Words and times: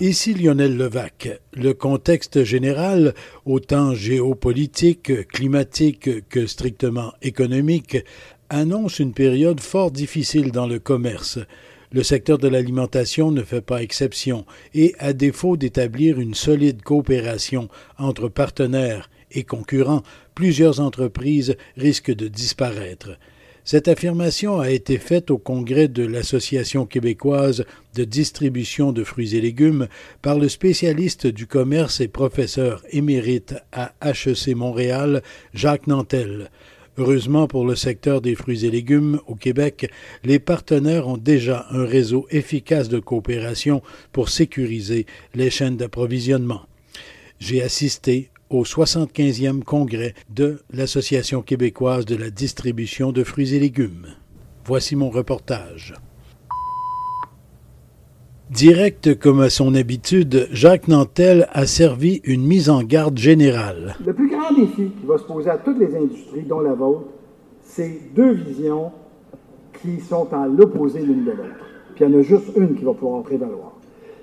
Ici 0.00 0.32
Lionel 0.32 0.76
Levac. 0.76 1.40
Le 1.54 1.74
contexte 1.74 2.44
général, 2.44 3.14
autant 3.44 3.94
géopolitique, 3.94 5.26
climatique 5.26 6.28
que 6.28 6.46
strictement 6.46 7.14
économique, 7.20 7.96
annonce 8.48 9.00
une 9.00 9.12
période 9.12 9.58
fort 9.58 9.90
difficile 9.90 10.52
dans 10.52 10.68
le 10.68 10.78
commerce. 10.78 11.40
Le 11.90 12.04
secteur 12.04 12.38
de 12.38 12.46
l'alimentation 12.46 13.32
ne 13.32 13.42
fait 13.42 13.60
pas 13.60 13.82
exception 13.82 14.46
et, 14.72 14.94
à 15.00 15.12
défaut 15.12 15.56
d'établir 15.56 16.20
une 16.20 16.34
solide 16.34 16.82
coopération 16.82 17.68
entre 17.98 18.28
partenaires 18.28 19.10
et 19.32 19.42
concurrents, 19.42 20.04
plusieurs 20.36 20.78
entreprises 20.78 21.56
risquent 21.76 22.14
de 22.14 22.28
disparaître. 22.28 23.18
Cette 23.70 23.88
affirmation 23.88 24.60
a 24.60 24.70
été 24.70 24.96
faite 24.96 25.30
au 25.30 25.36
congrès 25.36 25.88
de 25.88 26.02
l'Association 26.02 26.86
québécoise 26.86 27.66
de 27.96 28.04
distribution 28.04 28.92
de 28.92 29.04
fruits 29.04 29.36
et 29.36 29.42
légumes 29.42 29.88
par 30.22 30.38
le 30.38 30.48
spécialiste 30.48 31.26
du 31.26 31.46
commerce 31.46 32.00
et 32.00 32.08
professeur 32.08 32.82
émérite 32.92 33.56
à 33.72 33.92
HEC 34.02 34.56
Montréal, 34.56 35.22
Jacques 35.52 35.86
Nantel. 35.86 36.50
Heureusement 36.96 37.46
pour 37.46 37.66
le 37.66 37.76
secteur 37.76 38.22
des 38.22 38.34
fruits 38.34 38.64
et 38.64 38.70
légumes 38.70 39.20
au 39.26 39.34
Québec, 39.34 39.92
les 40.24 40.38
partenaires 40.38 41.06
ont 41.06 41.18
déjà 41.18 41.66
un 41.70 41.84
réseau 41.84 42.26
efficace 42.30 42.88
de 42.88 43.00
coopération 43.00 43.82
pour 44.12 44.30
sécuriser 44.30 45.04
les 45.34 45.50
chaînes 45.50 45.76
d'approvisionnement. 45.76 46.62
J'ai 47.38 47.62
assisté 47.62 48.30
au 48.50 48.62
75e 48.62 49.62
congrès 49.62 50.14
de 50.30 50.60
l'Association 50.70 51.42
québécoise 51.42 52.06
de 52.06 52.16
la 52.16 52.30
distribution 52.30 53.12
de 53.12 53.24
fruits 53.24 53.54
et 53.54 53.60
légumes. 53.60 54.06
Voici 54.64 54.96
mon 54.96 55.10
reportage. 55.10 55.94
Direct 58.50 59.18
comme 59.18 59.40
à 59.40 59.50
son 59.50 59.74
habitude, 59.74 60.48
Jacques 60.52 60.88
Nantel 60.88 61.48
a 61.52 61.66
servi 61.66 62.22
une 62.24 62.46
mise 62.46 62.70
en 62.70 62.82
garde 62.82 63.18
générale. 63.18 63.94
Le 64.04 64.14
plus 64.14 64.30
grand 64.30 64.54
défi 64.54 64.90
qui 64.98 65.06
va 65.06 65.18
se 65.18 65.24
poser 65.24 65.50
à 65.50 65.58
toutes 65.58 65.78
les 65.78 65.94
industries, 65.94 66.42
dont 66.42 66.60
la 66.60 66.72
vôtre, 66.72 67.04
c'est 67.62 68.00
deux 68.14 68.32
visions 68.32 68.90
qui 69.82 70.00
sont 70.00 70.32
à 70.32 70.46
l'opposé 70.46 71.00
l'une 71.00 71.24
de 71.24 71.30
l'autre. 71.32 71.66
Puis 71.94 72.04
il 72.06 72.10
y 72.10 72.14
en 72.16 72.18
a 72.18 72.22
juste 72.22 72.46
une 72.56 72.74
qui 72.74 72.84
va 72.84 72.94
pouvoir 72.94 73.22
prévaloir. 73.22 73.72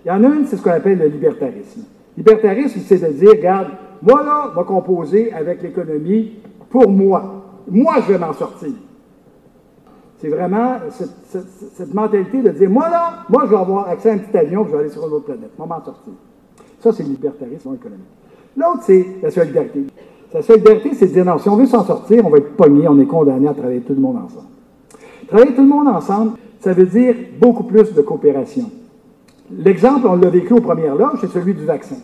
Il 0.03 0.07
y 0.07 0.11
en 0.11 0.23
a 0.23 0.27
une, 0.27 0.47
c'est 0.47 0.57
ce 0.57 0.61
qu'on 0.63 0.71
appelle 0.71 0.97
le 0.97 1.07
libertarisme. 1.07 1.83
Libertarisme, 2.17 2.79
c'est 2.85 2.97
de 2.97 3.13
dire, 3.13 3.29
regarde, 3.29 3.67
moi, 4.01 4.23
là, 4.23 4.51
va 4.55 4.63
composer 4.63 5.31
avec 5.33 5.61
l'économie 5.61 6.33
pour 6.69 6.89
moi. 6.89 7.43
Moi, 7.69 7.95
je 8.05 8.13
vais 8.13 8.19
m'en 8.19 8.33
sortir. 8.33 8.73
C'est 10.19 10.29
vraiment 10.29 10.77
cette, 10.89 11.93
mentalité 11.93 12.41
de 12.41 12.49
dire, 12.49 12.69
moi, 12.69 12.89
là, 12.89 13.25
moi, 13.29 13.43
je 13.45 13.51
vais 13.51 13.57
avoir 13.57 13.89
accès 13.89 14.09
à 14.09 14.13
un 14.13 14.17
petit 14.17 14.37
avion, 14.37 14.65
je 14.65 14.71
vais 14.71 14.79
aller 14.79 14.89
sur 14.89 15.05
une 15.05 15.13
autre 15.13 15.25
planète. 15.25 15.51
Je 15.57 15.61
vais 15.61 15.67
m'en 15.67 15.83
sortir. 15.83 16.13
Ça, 16.79 16.91
c'est 16.93 17.03
le 17.03 17.09
libertarisme 17.09 17.73
économique. 17.73 18.05
L'autre, 18.55 18.83
c'est 18.83 19.05
la 19.21 19.31
solidarité. 19.31 19.85
La 20.33 20.41
solidarité, 20.41 20.93
c'est 20.93 21.07
de 21.07 21.13
dire, 21.13 21.25
non, 21.25 21.37
si 21.37 21.49
on 21.49 21.55
veut 21.55 21.65
s'en 21.65 21.83
sortir, 21.83 22.25
on 22.25 22.29
va 22.29 22.37
être 22.37 22.55
pogné, 22.55 22.87
on 22.87 22.99
est 22.99 23.05
condamné 23.05 23.47
à 23.47 23.53
travailler 23.53 23.81
tout 23.81 23.93
le 23.93 24.01
monde 24.01 24.17
ensemble. 24.17 24.47
Travailler 25.27 25.53
tout 25.53 25.61
le 25.61 25.67
monde 25.67 25.87
ensemble, 25.87 26.31
ça 26.61 26.73
veut 26.73 26.85
dire 26.85 27.15
beaucoup 27.39 27.63
plus 27.63 27.93
de 27.93 28.01
coopération. 28.01 28.69
L'exemple, 29.51 30.07
on 30.07 30.15
l'a 30.15 30.29
vécu 30.29 30.53
aux 30.53 30.61
premières 30.61 30.95
loges, 30.95 31.19
c'est 31.21 31.29
celui 31.29 31.53
du 31.53 31.65
vaccin. 31.65 31.97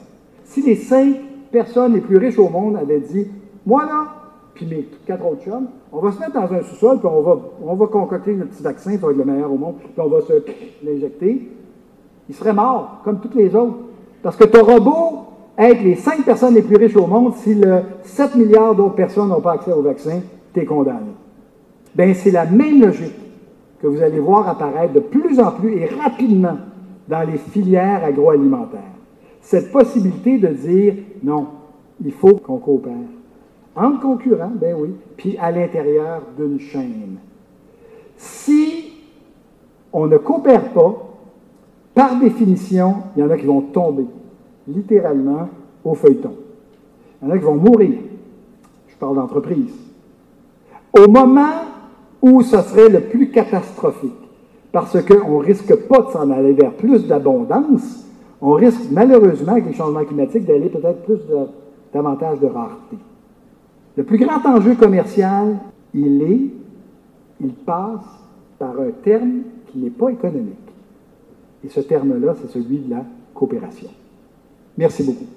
Si 0.46 0.62
les 0.62 0.76
cinq 0.76 1.16
personnes 1.52 1.94
les 1.94 2.02
plus 2.02 2.18
riches 2.18 2.40
au 2.40 2.50
monde 2.50 2.78
avaient 2.78 3.00
dit 3.00 3.28
Moi 3.66 3.86
là, 3.86 4.08
puis 4.54 4.66
mes 4.66 4.88
quatre 5.06 5.26
autres 5.26 5.44
chums, 5.44 5.68
on 5.92 6.00
va 6.00 6.12
se 6.12 6.20
mettre 6.20 6.34
dans 6.34 6.54
un 6.54 6.62
sous-sol, 6.62 7.00
puis 7.00 7.08
on 7.08 7.22
va, 7.22 7.38
on 7.64 7.76
va 7.76 7.88
concocter 7.88 8.34
le 8.34 8.46
petit 8.46 8.64
vaccin, 8.64 8.92
ça 8.92 9.06
va 9.06 9.12
être 9.12 9.18
le 9.18 9.26
meilleur 9.26 9.52
au 9.52 9.58
monde, 9.58 9.76
puis 9.80 9.90
on 9.98 10.08
va 10.08 10.22
se 10.22 10.34
l'injecter. 10.84 11.50
Il 12.30 12.36
serait 12.36 12.54
mort, 12.54 13.02
comme 13.04 13.20
toutes 13.20 13.36
les 13.36 13.56
autres. 13.56 13.76
Parce 14.24 14.38
que 14.38 14.58
auras 14.58 14.80
beau 14.80 15.26
être 15.58 15.84
les 15.84 15.96
cinq 15.96 16.24
personnes 16.24 16.56
les 16.56 16.62
plus 16.62 16.78
riches 16.78 16.96
au 16.96 17.08
monde, 17.08 17.34
si 17.36 17.56
le 17.56 17.82
7 18.04 18.36
milliards 18.36 18.76
d'autres 18.76 18.96
personnes 18.96 19.30
n'ont 19.30 19.42
pas 19.42 19.54
accès 19.54 19.72
au 19.72 19.82
vaccin, 19.82 20.22
tu 20.54 20.60
es 20.60 20.66
condamné. 20.66 21.12
Bien, 21.94 22.14
c'est 22.14 22.32
la 22.32 22.46
même 22.46 22.82
logique 22.82 23.16
que 23.82 23.88
vous 23.88 24.02
allez 24.02 24.20
voir 24.20 24.48
apparaître 24.48 24.94
de 24.94 25.00
plus 25.00 25.40
en 25.40 25.52
plus 25.52 25.74
et 25.80 25.88
rapidement 25.88 26.58
dans 27.08 27.22
les 27.30 27.38
filières 27.38 28.04
agroalimentaires. 28.04 28.80
Cette 29.42 29.72
possibilité 29.72 30.38
de 30.38 30.48
dire 30.48 30.96
non, 31.24 31.48
il 32.04 32.12
faut 32.12 32.36
qu'on 32.36 32.58
coopère. 32.58 32.94
Entre 33.76 34.02
concurrents, 34.02 34.52
ben 34.54 34.76
oui, 34.78 34.90
puis 35.18 35.38
à 35.38 35.52
l'intérieur 35.52 36.22
d'une 36.38 36.60
chaîne. 36.60 37.18
Si 38.18 38.94
on 39.94 40.08
ne 40.08 40.18
coopère 40.18 40.72
pas, 40.74 41.08
par 41.94 42.20
définition, 42.20 42.96
il 43.16 43.22
y 43.22 43.24
en 43.24 43.30
a 43.30 43.38
qui 43.38 43.46
vont 43.46 43.62
tomber, 43.62 44.06
littéralement, 44.68 45.50
au 45.84 45.94
feuilleton. 45.94 46.34
Il 47.22 47.28
y 47.28 47.32
en 47.32 47.34
a 47.34 47.38
qui 47.38 47.44
vont 47.44 47.56
mourir. 47.56 47.98
Je 48.88 48.96
parle 48.96 49.16
d'entreprise. 49.16 49.74
Au 50.98 51.10
moment 51.10 51.52
où 52.22 52.42
ce 52.42 52.62
serait 52.62 52.90
le 52.90 53.02
plus 53.02 53.32
catastrophique, 53.32 54.12
parce 54.72 55.02
qu'on 55.04 55.40
ne 55.40 55.46
risque 55.46 55.76
pas 55.88 56.02
de 56.02 56.12
s'en 56.12 56.30
aller 56.30 56.54
vers 56.54 56.74
plus 56.74 57.08
d'abondance, 57.08 58.06
on 58.42 58.54
risque 58.54 58.90
malheureusement 58.92 59.54
avec 59.54 59.68
les 59.68 59.74
changements 59.74 60.04
climatiques 60.04 60.46
d'aller 60.46 60.70
peut-être 60.70 61.04
plus 61.04 61.18
de, 61.18 61.48
davantage 61.94 62.40
de 62.40 62.48
rareté. 62.48 62.98
Le 63.96 64.04
plus 64.04 64.18
grand 64.18 64.44
enjeu 64.46 64.76
commercial, 64.76 65.58
il 65.94 66.22
est, 66.24 66.42
il 67.42 67.54
passe 67.54 68.06
par 68.58 68.80
un 68.80 68.92
terme 69.04 69.42
qui 69.72 69.80
n'est 69.80 69.90
pas 69.90 70.10
économique. 70.10 70.56
Et 71.64 71.70
ce 71.70 71.82
terme-là, 71.82 72.36
c'est 72.42 72.52
celui 72.52 72.80
de 72.80 72.90
la 72.90 73.06
coopération. 73.34 73.90
Merci 74.78 75.04
beaucoup. 75.04 75.28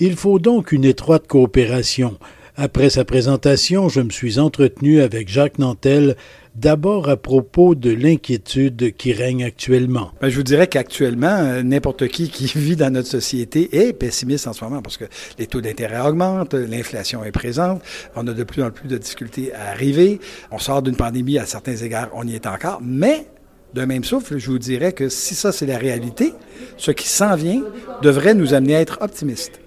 Il 0.00 0.16
faut 0.16 0.38
donc 0.38 0.72
une 0.72 0.84
étroite 0.84 1.28
coopération. 1.28 2.18
Après 2.56 2.90
sa 2.90 3.04
présentation, 3.04 3.88
je 3.88 4.00
me 4.00 4.10
suis 4.10 4.38
entretenu 4.38 5.00
avec 5.00 5.28
Jacques 5.28 5.58
Nantel, 5.58 6.16
D'abord 6.54 7.08
à 7.08 7.16
propos 7.16 7.74
de 7.74 7.88
l'inquiétude 7.88 8.94
qui 8.94 9.14
règne 9.14 9.42
actuellement. 9.42 10.10
Ben, 10.20 10.28
je 10.28 10.36
vous 10.36 10.42
dirais 10.42 10.66
qu'actuellement, 10.66 11.38
euh, 11.38 11.62
n'importe 11.62 12.08
qui 12.08 12.28
qui 12.28 12.44
vit 12.58 12.76
dans 12.76 12.92
notre 12.92 13.08
société 13.08 13.86
est 13.88 13.94
pessimiste 13.94 14.46
en 14.46 14.52
ce 14.52 14.62
moment 14.62 14.82
parce 14.82 14.98
que 14.98 15.06
les 15.38 15.46
taux 15.46 15.62
d'intérêt 15.62 16.06
augmentent, 16.06 16.52
l'inflation 16.52 17.24
est 17.24 17.32
présente, 17.32 17.80
on 18.16 18.26
a 18.26 18.34
de 18.34 18.44
plus 18.44 18.62
en 18.62 18.70
plus 18.70 18.86
de 18.86 18.98
difficultés 18.98 19.54
à 19.54 19.70
arriver, 19.70 20.20
on 20.50 20.58
sort 20.58 20.82
d'une 20.82 20.96
pandémie 20.96 21.38
à 21.38 21.46
certains 21.46 21.76
égards, 21.76 22.10
on 22.12 22.26
y 22.26 22.34
est 22.34 22.46
encore, 22.46 22.80
mais 22.82 23.26
d'un 23.72 23.86
même 23.86 24.04
souffle, 24.04 24.36
je 24.36 24.50
vous 24.50 24.58
dirais 24.58 24.92
que 24.92 25.08
si 25.08 25.34
ça 25.34 25.52
c'est 25.52 25.64
la 25.64 25.78
réalité, 25.78 26.34
ce 26.76 26.90
qui 26.90 27.08
s'en 27.08 27.34
vient 27.34 27.62
devrait 28.02 28.34
nous 28.34 28.52
amener 28.52 28.76
à 28.76 28.80
être 28.82 28.98
optimistes. 29.00 29.61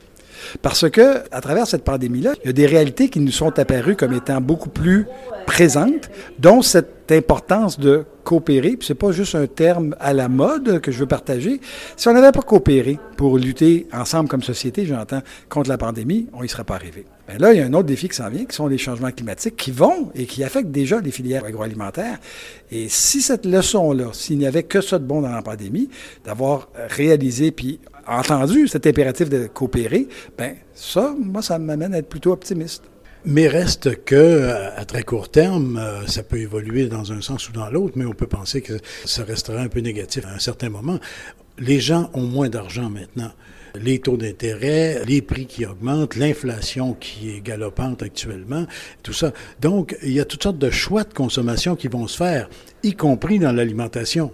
Parce 0.61 0.89
que, 0.89 1.23
à 1.31 1.41
travers 1.41 1.67
cette 1.67 1.83
pandémie-là, 1.83 2.33
il 2.43 2.47
y 2.47 2.49
a 2.49 2.53
des 2.53 2.65
réalités 2.65 3.09
qui 3.09 3.19
nous 3.19 3.31
sont 3.31 3.57
apparues 3.59 3.95
comme 3.95 4.13
étant 4.13 4.41
beaucoup 4.41 4.69
plus 4.69 5.07
présentes, 5.45 6.09
dont 6.39 6.61
cette 6.61 7.11
importance 7.11 7.79
de 7.79 8.05
coopérer. 8.23 8.75
Puis 8.77 8.87
c'est 8.87 8.95
pas 8.95 9.11
juste 9.11 9.35
un 9.35 9.47
terme 9.47 9.95
à 9.99 10.11
la 10.11 10.27
mode 10.27 10.79
que 10.81 10.91
je 10.91 10.99
veux 10.99 11.05
partager. 11.05 11.61
Si 11.95 12.07
on 12.07 12.13
n'avait 12.13 12.31
pas 12.31 12.41
coopéré 12.41 12.99
pour 13.15 13.37
lutter 13.37 13.87
ensemble 13.93 14.27
comme 14.27 14.43
société, 14.43 14.85
j'entends, 14.85 15.21
contre 15.47 15.69
la 15.69 15.77
pandémie, 15.77 16.27
on 16.33 16.43
y 16.43 16.49
serait 16.49 16.63
pas 16.63 16.75
arrivé. 16.75 17.05
Mais 17.27 17.37
là, 17.37 17.53
il 17.53 17.59
y 17.59 17.61
a 17.61 17.65
un 17.65 17.73
autre 17.73 17.87
défi 17.87 18.09
qui 18.09 18.15
s'en 18.15 18.29
vient, 18.29 18.45
qui 18.45 18.55
sont 18.55 18.67
les 18.67 18.77
changements 18.77 19.11
climatiques 19.11 19.55
qui 19.55 19.71
vont 19.71 20.11
et 20.15 20.25
qui 20.25 20.43
affectent 20.43 20.71
déjà 20.71 20.99
les 20.99 21.11
filières 21.11 21.45
agroalimentaires. 21.45 22.17
Et 22.71 22.87
si 22.89 23.21
cette 23.21 23.45
leçon-là, 23.45 24.07
s'il 24.11 24.37
n'y 24.37 24.47
avait 24.47 24.63
que 24.63 24.81
ça 24.81 24.99
de 24.99 25.05
bon 25.05 25.21
dans 25.21 25.29
la 25.29 25.41
pandémie, 25.41 25.89
d'avoir 26.23 26.69
réalisé 26.89 27.51
puis 27.51 27.79
entendu 28.07 28.67
cet 28.67 28.87
impératif 28.87 29.29
de 29.29 29.47
coopérer, 29.47 30.07
ben 30.37 30.55
ça, 30.73 31.15
moi, 31.17 31.41
ça 31.41 31.59
m'amène 31.59 31.93
à 31.93 31.99
être 31.99 32.09
plutôt 32.09 32.31
optimiste. 32.31 32.83
Mais 33.27 33.47
reste 33.47 34.03
que, 34.03 34.51
à 34.77 34.85
très 34.85 35.01
court 35.01 35.29
terme, 35.29 35.77
euh, 35.77 36.05
ça 36.05 36.21
peut 36.21 36.37
évoluer 36.37 36.85
dans 36.85 37.11
un 37.11 37.21
sens 37.21 37.49
ou 37.49 37.53
dans 37.53 37.71
l'autre, 37.71 37.93
mais 37.95 38.05
on 38.05 38.13
peut 38.13 38.27
penser 38.27 38.61
que 38.61 38.73
ça 39.03 39.23
restera 39.23 39.61
un 39.61 39.67
peu 39.67 39.79
négatif 39.79 40.25
à 40.25 40.29
un 40.29 40.37
certain 40.37 40.69
moment. 40.69 40.99
Les 41.57 41.79
gens 41.79 42.11
ont 42.13 42.27
moins 42.27 42.49
d'argent 42.49 42.87
maintenant. 42.87 43.31
Les 43.73 43.97
taux 43.97 44.15
d'intérêt, 44.15 45.01
les 45.07 45.23
prix 45.23 45.47
qui 45.47 45.65
augmentent, 45.65 46.15
l'inflation 46.15 46.93
qui 46.93 47.31
est 47.31 47.41
galopante 47.41 48.03
actuellement, 48.03 48.67
tout 49.01 49.11
ça. 49.11 49.33
Donc, 49.59 49.97
il 50.03 50.11
y 50.11 50.19
a 50.19 50.25
toutes 50.25 50.43
sortes 50.43 50.59
de 50.59 50.69
choix 50.69 51.03
de 51.03 51.13
consommation 51.13 51.75
qui 51.75 51.87
vont 51.87 52.07
se 52.07 52.17
faire, 52.17 52.47
y 52.83 52.93
compris 52.93 53.39
dans 53.39 53.51
l'alimentation. 53.51 54.31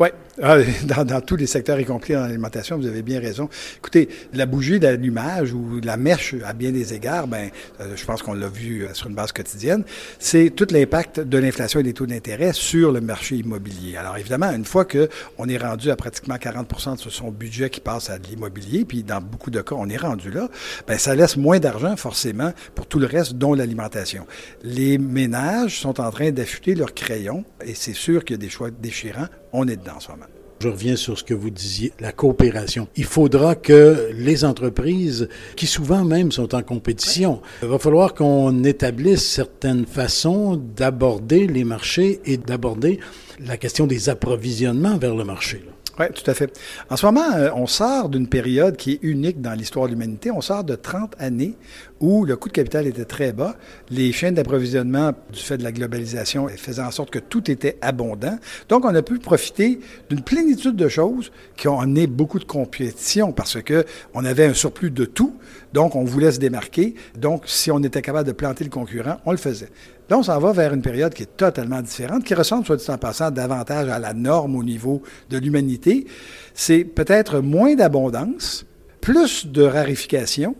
Oui, 0.00 0.08
Ah, 0.42 0.58
dans, 1.04 1.20
tous 1.20 1.36
les 1.36 1.46
secteurs, 1.46 1.78
y 1.78 1.84
compris 1.84 2.14
dans 2.14 2.22
l'alimentation, 2.22 2.76
vous 2.76 2.86
avez 2.86 3.02
bien 3.02 3.20
raison. 3.20 3.48
Écoutez, 3.76 4.08
la 4.32 4.46
bougie 4.46 4.80
d'allumage 4.80 5.52
ou 5.52 5.80
la 5.82 5.96
mèche, 5.96 6.34
à 6.44 6.52
bien 6.52 6.72
des 6.72 6.92
égards, 6.92 7.28
ben, 7.28 7.50
euh, 7.80 7.94
je 7.94 8.04
pense 8.04 8.22
qu'on 8.22 8.34
l'a 8.34 8.48
vu 8.48 8.82
euh, 8.82 8.94
sur 8.94 9.06
une 9.06 9.14
base 9.14 9.30
quotidienne, 9.30 9.84
c'est 10.18 10.50
tout 10.50 10.66
l'impact 10.70 11.20
de 11.20 11.38
l'inflation 11.38 11.80
et 11.80 11.82
des 11.84 11.92
taux 11.92 12.06
d'intérêt 12.06 12.52
sur 12.52 12.90
le 12.90 13.00
marché 13.00 13.36
immobilier. 13.36 13.96
Alors 13.96 14.16
évidemment, 14.16 14.50
une 14.50 14.64
fois 14.64 14.84
qu'on 14.84 15.48
est 15.48 15.58
rendu 15.58 15.90
à 15.90 15.96
pratiquement 15.96 16.34
40% 16.34 17.04
de 17.04 17.10
son 17.10 17.30
budget 17.30 17.70
qui 17.70 17.80
passe 17.80 18.10
à 18.10 18.18
l'immobilier, 18.18 18.84
puis 18.84 19.04
dans 19.04 19.20
beaucoup 19.20 19.52
de 19.52 19.60
cas, 19.60 19.76
on 19.78 19.88
est 19.88 19.96
rendu 19.96 20.32
là, 20.32 20.48
ben, 20.88 20.98
ça 20.98 21.14
laisse 21.14 21.36
moins 21.36 21.60
d'argent 21.60 21.96
forcément 21.96 22.52
pour 22.74 22.86
tout 22.86 22.98
le 22.98 23.06
reste, 23.06 23.34
dont 23.34 23.54
l'alimentation. 23.54 24.26
Les 24.64 24.98
ménages 24.98 25.78
sont 25.78 26.00
en 26.00 26.10
train 26.10 26.32
d'affûter 26.32 26.74
leurs 26.74 26.94
crayons 26.94 27.44
et 27.64 27.74
c'est 27.74 27.94
sûr 27.94 28.24
qu'il 28.24 28.34
y 28.34 28.38
a 28.38 28.42
des 28.42 28.50
choix 28.50 28.70
déchirants. 28.70 29.28
On 29.52 29.68
est 29.68 29.76
dedans 29.76 29.96
en 29.96 30.00
ce 30.00 30.10
moment. 30.10 30.23
Je 30.64 30.70
reviens 30.70 30.96
sur 30.96 31.18
ce 31.18 31.22
que 31.22 31.34
vous 31.34 31.50
disiez, 31.50 31.92
la 32.00 32.10
coopération. 32.10 32.88
Il 32.96 33.04
faudra 33.04 33.54
que 33.54 34.08
les 34.16 34.46
entreprises, 34.46 35.28
qui 35.56 35.66
souvent 35.66 36.06
même 36.06 36.32
sont 36.32 36.54
en 36.54 36.62
compétition, 36.62 37.42
il 37.62 37.68
va 37.68 37.78
falloir 37.78 38.14
qu'on 38.14 38.64
établisse 38.64 39.26
certaines 39.26 39.84
façons 39.84 40.56
d'aborder 40.56 41.46
les 41.46 41.64
marchés 41.64 42.22
et 42.24 42.38
d'aborder 42.38 42.98
la 43.40 43.58
question 43.58 43.86
des 43.86 44.08
approvisionnements 44.08 44.96
vers 44.96 45.14
le 45.14 45.24
marché. 45.24 45.62
Oui, 45.98 46.06
tout 46.14 46.28
à 46.28 46.34
fait. 46.34 46.58
En 46.90 46.96
ce 46.96 47.06
moment, 47.06 47.34
euh, 47.36 47.50
on 47.54 47.66
sort 47.66 48.08
d'une 48.08 48.26
période 48.26 48.76
qui 48.76 48.92
est 48.92 48.98
unique 49.02 49.40
dans 49.40 49.52
l'histoire 49.52 49.86
de 49.86 49.92
l'humanité. 49.92 50.30
On 50.30 50.40
sort 50.40 50.64
de 50.64 50.74
30 50.74 51.14
années 51.18 51.56
où 52.00 52.24
le 52.24 52.36
coût 52.36 52.48
de 52.48 52.54
capital 52.54 52.86
était 52.86 53.04
très 53.04 53.32
bas, 53.32 53.56
les 53.90 54.12
chaînes 54.12 54.34
d'approvisionnement 54.34 55.12
du 55.32 55.40
fait 55.40 55.56
de 55.56 55.62
la 55.62 55.72
globalisation 55.72 56.48
faisaient 56.48 56.82
en 56.82 56.90
sorte 56.90 57.10
que 57.10 57.18
tout 57.18 57.50
était 57.50 57.78
abondant. 57.80 58.36
Donc, 58.68 58.84
on 58.84 58.94
a 58.94 59.02
pu 59.02 59.18
profiter 59.18 59.78
d'une 60.10 60.22
plénitude 60.22 60.76
de 60.76 60.88
choses 60.88 61.30
qui 61.56 61.68
ont 61.68 61.80
amené 61.80 62.06
beaucoup 62.06 62.38
de 62.38 62.44
compétition 62.44 63.32
parce 63.32 63.62
que 63.62 63.84
on 64.12 64.24
avait 64.24 64.46
un 64.46 64.54
surplus 64.54 64.90
de 64.90 65.04
tout. 65.04 65.36
Donc, 65.72 65.94
on 65.94 66.04
voulait 66.04 66.32
se 66.32 66.38
démarquer. 66.38 66.94
Donc, 67.16 67.44
si 67.46 67.70
on 67.70 67.82
était 67.82 68.02
capable 68.02 68.26
de 68.26 68.32
planter 68.32 68.64
le 68.64 68.70
concurrent, 68.70 69.18
on 69.24 69.30
le 69.30 69.38
faisait. 69.38 69.70
Là, 70.10 70.18
on 70.18 70.22
s'en 70.22 70.38
va 70.38 70.52
vers 70.52 70.74
une 70.74 70.82
période 70.82 71.14
qui 71.14 71.22
est 71.22 71.36
totalement 71.36 71.80
différente, 71.80 72.24
qui 72.24 72.34
ressemble, 72.34 72.66
soit 72.66 72.76
dit 72.76 72.90
en 72.90 72.98
passant, 72.98 73.30
davantage 73.30 73.88
à 73.88 73.98
la 73.98 74.12
norme 74.12 74.56
au 74.56 74.62
niveau 74.62 75.02
de 75.30 75.38
l'humanité. 75.38 76.06
C'est 76.52 76.84
peut-être 76.84 77.40
moins 77.40 77.74
d'abondance, 77.74 78.66
plus 79.00 79.46
de 79.46 79.62
rarification, 79.62 80.54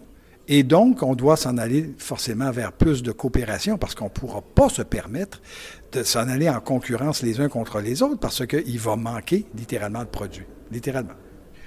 et 0.46 0.62
donc, 0.62 1.02
on 1.02 1.14
doit 1.14 1.36
s'en 1.36 1.56
aller 1.56 1.90
forcément 1.96 2.50
vers 2.50 2.72
plus 2.72 3.02
de 3.02 3.12
coopération 3.12 3.78
parce 3.78 3.94
qu'on 3.94 4.04
ne 4.04 4.10
pourra 4.10 4.42
pas 4.42 4.68
se 4.68 4.82
permettre 4.82 5.40
de 5.92 6.02
s'en 6.02 6.28
aller 6.28 6.48
en 6.48 6.60
concurrence 6.60 7.22
les 7.22 7.40
uns 7.40 7.48
contre 7.48 7.80
les 7.80 8.02
autres 8.02 8.18
parce 8.18 8.46
qu'il 8.46 8.78
va 8.78 8.96
manquer 8.96 9.46
littéralement 9.56 10.00
de 10.00 10.08
produits. 10.08 10.44
Littéralement. 10.70 11.14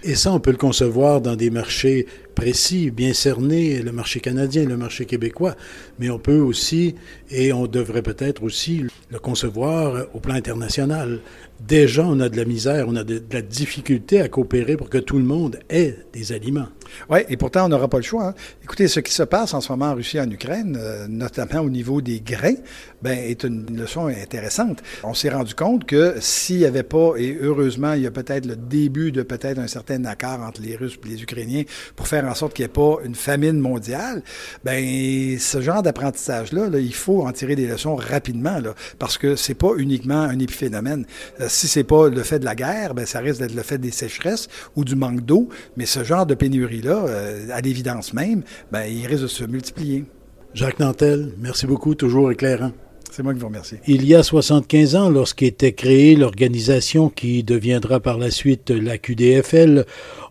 Et 0.03 0.13
ça, 0.13 0.31
on 0.31 0.39
peut 0.39 0.51
le 0.51 0.57
concevoir 0.57 1.21
dans 1.21 1.35
des 1.35 1.49
marchés 1.49 2.05
précis, 2.35 2.91
bien 2.91 3.13
cernés, 3.13 3.81
le 3.81 3.91
marché 3.91 4.19
canadien, 4.19 4.63
le 4.63 4.77
marché 4.77 5.05
québécois, 5.05 5.55
mais 5.97 6.11
on 6.11 6.19
peut 6.19 6.37
aussi, 6.37 6.93
et 7.31 7.51
on 7.51 7.65
devrait 7.65 8.03
peut-être 8.03 8.43
aussi 8.43 8.85
le 9.09 9.19
concevoir 9.19 10.05
au 10.13 10.19
plan 10.19 10.35
international. 10.35 11.21
Déjà, 11.59 12.03
on 12.05 12.19
a 12.19 12.29
de 12.29 12.37
la 12.37 12.45
misère, 12.45 12.85
on 12.87 12.95
a 12.95 13.03
de, 13.03 13.21
la 13.31 13.41
difficulté 13.41 14.21
à 14.21 14.29
coopérer 14.29 14.77
pour 14.77 14.89
que 14.89 14.99
tout 14.99 15.17
le 15.17 15.23
monde 15.23 15.59
ait 15.69 15.97
des 16.13 16.31
aliments. 16.31 16.67
Oui, 17.09 17.19
et 17.29 17.35
pourtant, 17.35 17.65
on 17.65 17.69
n'aura 17.69 17.87
pas 17.87 17.97
le 17.97 18.03
choix. 18.03 18.27
Hein. 18.27 18.33
Écoutez, 18.63 18.87
ce 18.87 18.99
qui 18.99 19.11
se 19.11 19.23
passe 19.23 19.53
en 19.53 19.61
ce 19.61 19.71
moment 19.71 19.87
en 19.87 19.95
Russie 19.95 20.17
et 20.17 20.21
en 20.21 20.29
Ukraine, 20.29 20.77
euh, 20.79 21.07
notamment 21.07 21.61
au 21.61 21.69
niveau 21.69 21.99
des 21.99 22.21
grains, 22.21 22.55
ben, 23.01 23.17
est 23.17 23.43
une 23.43 23.65
leçon 23.75 24.07
intéressante. 24.07 24.81
On 25.03 25.13
s'est 25.13 25.29
rendu 25.29 25.55
compte 25.55 25.85
que 25.85 26.15
s'il 26.19 26.59
n'y 26.59 26.65
avait 26.65 26.83
pas, 26.83 27.13
et 27.17 27.37
heureusement, 27.41 27.93
il 27.93 28.03
y 28.03 28.07
a 28.07 28.11
peut-être 28.11 28.45
le 28.45 28.55
début 28.55 29.11
de 29.11 29.23
peut-être 29.23 29.59
un 29.59 29.67
certain 29.67 30.05
accord 30.05 30.39
entre 30.41 30.61
les 30.61 30.75
Russes 30.75 30.97
et 31.05 31.09
les 31.09 31.23
Ukrainiens 31.23 31.63
pour 31.95 32.07
faire 32.07 32.25
en 32.25 32.35
sorte 32.35 32.53
qu'il 32.53 32.63
n'y 32.63 32.67
ait 32.67 32.73
pas 32.73 32.97
une 33.03 33.15
famine 33.15 33.59
mondiale, 33.59 34.23
ben, 34.63 35.37
ce 35.39 35.61
genre 35.61 35.81
d'apprentissage-là, 35.83 36.69
il 36.79 36.93
faut 36.93 37.25
en 37.25 37.31
tirer 37.31 37.55
des 37.55 37.67
leçons 37.67 37.95
rapidement, 37.95 38.59
parce 38.99 39.17
que 39.17 39.35
c'est 39.35 39.55
pas 39.55 39.71
uniquement 39.77 40.21
un 40.21 40.39
épiphénomène. 40.39 41.05
Euh, 41.41 41.46
si 41.49 41.67
c'est 41.67 41.83
pas 41.83 42.09
le 42.09 42.23
fait 42.23 42.39
de 42.39 42.45
la 42.45 42.55
guerre, 42.55 42.93
ben, 42.93 43.05
ça 43.05 43.19
risque 43.19 43.39
d'être 43.39 43.55
le 43.55 43.63
fait 43.63 43.77
des 43.77 43.91
sécheresses 43.91 44.47
ou 44.75 44.83
du 44.83 44.95
manque 44.95 45.21
d'eau, 45.21 45.49
mais 45.75 45.85
ce 45.85 46.03
genre 46.03 46.25
de 46.25 46.35
pénurie-là, 46.35 47.05
euh, 47.07 47.47
à 47.51 47.61
l'évidence 47.61 48.13
même, 48.13 48.43
ben, 48.71 48.83
il 48.83 49.05
risque 49.05 49.23
de 49.23 49.27
se 49.27 49.43
multiplier. 49.43 50.05
Jacques 50.53 50.79
Nantel, 50.79 51.33
merci 51.39 51.67
beaucoup, 51.67 51.95
toujours 51.95 52.31
éclairant. 52.31 52.71
C'est 53.17 53.23
moi 53.23 53.33
qui 53.33 53.39
vous 53.39 53.47
remercie. 53.47 53.77
Il 53.87 54.07
y 54.07 54.13
a 54.13 54.21
75 54.21 54.95
ans, 54.95 55.09
lorsqu'était 55.09 55.71
créée 55.71 56.15
l'organisation 56.15 57.09
qui 57.09 57.43
deviendra 57.43 57.99
par 57.99 58.19
la 58.19 58.29
suite 58.29 58.69
la 58.69 58.99
QDFL, 58.99 59.85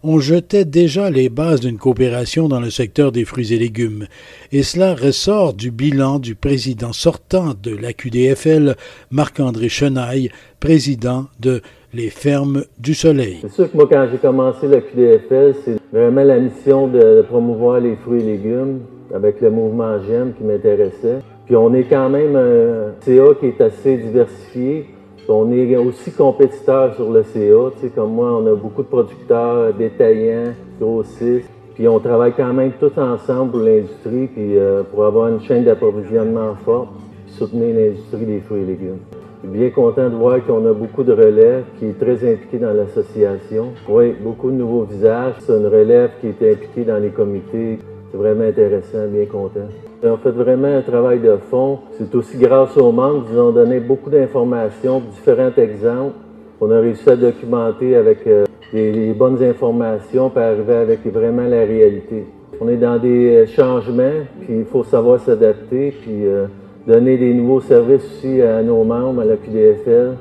on 0.04 0.20
jetait 0.20 0.64
déjà 0.64 1.10
les 1.10 1.28
bases 1.28 1.58
d'une 1.58 1.78
coopération 1.78 2.46
dans 2.46 2.60
le 2.60 2.70
secteur 2.70 3.10
des 3.10 3.24
fruits 3.24 3.52
et 3.52 3.58
légumes. 3.58 4.06
Et 4.52 4.62
cela 4.62 4.94
ressort 4.94 5.52
du 5.52 5.72
bilan 5.72 6.20
du 6.20 6.36
président 6.36 6.92
sortant 6.92 7.54
de 7.60 7.74
la 7.74 7.92
QDFL, 7.92 8.76
Marc-André 9.10 9.68
Chenaille, 9.68 10.30
président 10.60 11.26
de 11.40 11.62
les 11.92 12.10
fermes 12.10 12.66
du 12.78 12.94
soleil. 12.94 13.38
C'est 13.42 13.50
sûr 13.50 13.68
que 13.68 13.76
moi, 13.76 13.88
quand 13.90 14.06
j'ai 14.12 14.18
commencé 14.18 14.68
la 14.68 14.80
QDFL, 14.80 15.56
c'est 15.64 15.76
vraiment 15.92 16.22
la 16.22 16.38
mission 16.38 16.86
de 16.86 17.24
promouvoir 17.28 17.80
les 17.80 17.96
fruits 17.96 18.20
et 18.20 18.36
légumes 18.36 18.82
avec 19.12 19.40
le 19.40 19.50
mouvement 19.50 20.00
GEM 20.04 20.34
qui 20.34 20.44
m'intéressait. 20.44 21.18
Puis 21.46 21.54
on 21.54 21.72
est 21.74 21.84
quand 21.84 22.08
même 22.08 22.34
un 22.34 22.92
CA 23.00 23.34
qui 23.38 23.46
est 23.46 23.60
assez 23.60 23.96
diversifié. 23.96 24.86
On 25.28 25.50
est 25.52 25.76
aussi 25.76 26.12
compétiteur 26.12 26.94
sur 26.94 27.10
le 27.10 27.22
CA. 27.22 27.70
Tu 27.74 27.80
sais, 27.80 27.88
comme 27.94 28.12
moi, 28.12 28.32
on 28.32 28.46
a 28.46 28.54
beaucoup 28.54 28.82
de 28.82 28.88
producteurs 28.88 29.72
détaillants, 29.72 30.52
grossistes. 30.80 31.50
Puis 31.74 31.86
on 31.86 32.00
travaille 32.00 32.32
quand 32.36 32.52
même 32.52 32.72
tous 32.80 32.98
ensemble 32.98 33.50
pour 33.52 33.60
l'industrie, 33.60 34.28
puis 34.28 34.56
euh, 34.56 34.82
pour 34.82 35.04
avoir 35.04 35.28
une 35.28 35.40
chaîne 35.40 35.62
d'approvisionnement 35.62 36.54
forte, 36.64 36.88
puis 37.26 37.34
soutenir 37.34 37.76
l'industrie 37.76 38.24
des 38.24 38.40
fruits 38.40 38.62
et 38.62 38.64
légumes. 38.64 38.98
Bien 39.44 39.70
content 39.70 40.08
de 40.08 40.14
voir 40.16 40.44
qu'on 40.44 40.66
a 40.66 40.72
beaucoup 40.72 41.04
de 41.04 41.12
relèves 41.12 41.64
qui 41.78 41.86
est 41.86 41.98
très 41.98 42.14
impliqué 42.32 42.58
dans 42.58 42.72
l'association. 42.72 43.66
Oui, 43.88 44.14
beaucoup 44.20 44.50
de 44.50 44.56
nouveaux 44.56 44.84
visages. 44.84 45.34
C'est 45.40 45.52
une 45.52 45.66
relève 45.66 46.10
qui 46.20 46.28
est 46.28 46.52
impliquée 46.52 46.84
dans 46.84 46.98
les 46.98 47.10
comités. 47.10 47.78
C'est 48.10 48.16
vraiment 48.16 48.44
intéressant, 48.44 49.06
bien 49.08 49.26
content. 49.26 49.68
On 50.04 50.18
fait 50.18 50.30
vraiment 50.30 50.68
un 50.68 50.82
travail 50.82 51.20
de 51.20 51.38
fond. 51.50 51.78
C'est 51.96 52.14
aussi 52.14 52.36
grâce 52.36 52.76
aux 52.76 52.92
membres 52.92 53.26
qui 53.26 53.32
nous 53.32 53.40
ont 53.40 53.50
donné 53.50 53.80
beaucoup 53.80 54.10
d'informations, 54.10 55.00
différents 55.14 55.54
exemples. 55.56 56.14
On 56.60 56.70
a 56.70 56.80
réussi 56.80 57.08
à 57.08 57.16
documenter 57.16 57.96
avec 57.96 58.26
euh, 58.26 58.44
les, 58.74 59.14
bonnes 59.14 59.42
informations 59.42 60.28
pour 60.28 60.42
arriver 60.42 60.74
avec 60.74 61.06
vraiment 61.06 61.44
la 61.44 61.64
réalité. 61.64 62.26
On 62.60 62.68
est 62.68 62.76
dans 62.76 62.98
des 62.98 63.36
euh, 63.36 63.46
changements, 63.46 64.24
puis 64.40 64.58
il 64.58 64.64
faut 64.66 64.84
savoir 64.84 65.18
s'adapter, 65.20 65.94
puis 66.02 66.26
euh, 66.26 66.46
donner 66.86 67.16
des 67.16 67.32
nouveaux 67.32 67.62
services 67.62 68.04
aussi 68.04 68.42
à 68.42 68.62
nos 68.62 68.84
membres, 68.84 69.22
à 69.22 69.24
la 69.24 69.36
QDFL. 69.36 70.12